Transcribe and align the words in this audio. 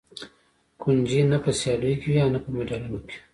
کنجي 0.81 1.21
نه 1.31 1.37
په 1.43 1.51
سیالیو 1.59 1.99
کې 2.01 2.07
وي 2.11 2.19
او 2.23 2.29
نه 2.35 2.39
په 2.43 2.49
مډالونه 2.55 2.97
کې. 3.07 3.17